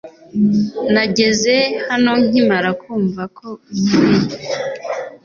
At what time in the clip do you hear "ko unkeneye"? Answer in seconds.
3.37-4.35